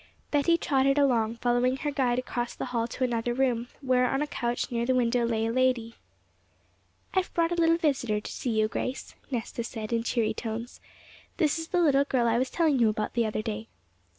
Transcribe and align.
Betty 0.31 0.57
trotted 0.57 0.97
along, 0.97 1.35
following 1.35 1.77
her 1.77 1.91
guide 1.91 2.17
across 2.17 2.55
the 2.55 2.65
hall 2.73 2.87
to 2.87 3.03
another 3.03 3.35
room, 3.35 3.67
where 3.81 4.09
on 4.09 4.19
a 4.23 4.25
couch 4.25 4.71
near 4.71 4.83
the 4.83 4.95
window 4.95 5.25
lay 5.27 5.45
a 5.45 5.51
lady. 5.51 5.93
'I've 7.13 7.31
brought 7.35 7.51
a 7.51 7.61
little 7.61 7.77
visitor 7.77 8.19
to 8.19 8.31
see 8.31 8.49
you, 8.59 8.67
Grace,' 8.67 9.13
Nesta 9.29 9.63
said 9.63 9.93
in 9.93 10.01
cheery 10.01 10.33
tones. 10.33 10.81
'This 11.37 11.59
is 11.59 11.67
the 11.67 11.81
little 11.83 12.05
girl 12.05 12.25
I 12.27 12.39
was 12.39 12.49
telling 12.49 12.79
you 12.79 12.89
about 12.89 13.13
the 13.13 13.27
other 13.27 13.43
day.' 13.43 13.67